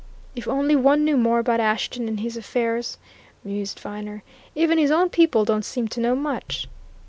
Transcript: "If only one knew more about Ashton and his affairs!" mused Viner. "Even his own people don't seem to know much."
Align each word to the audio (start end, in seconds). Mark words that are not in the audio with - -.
"If 0.35 0.47
only 0.47 0.75
one 0.75 1.05
knew 1.05 1.15
more 1.15 1.37
about 1.37 1.59
Ashton 1.59 2.07
and 2.07 2.21
his 2.21 2.35
affairs!" 2.35 2.97
mused 3.43 3.79
Viner. 3.79 4.23
"Even 4.55 4.79
his 4.79 4.89
own 4.89 5.11
people 5.11 5.45
don't 5.45 5.63
seem 5.63 5.87
to 5.89 6.01
know 6.01 6.15
much." 6.15 6.67